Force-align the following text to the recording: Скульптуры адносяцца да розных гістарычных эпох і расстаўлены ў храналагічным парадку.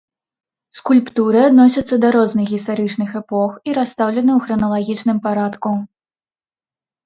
Скульптуры 0.77 1.41
адносяцца 1.49 1.95
да 2.07 2.11
розных 2.17 2.45
гістарычных 2.53 3.09
эпох 3.21 3.51
і 3.67 3.69
расстаўлены 3.81 4.31
ў 4.35 4.39
храналагічным 4.49 5.17
парадку. 5.31 5.69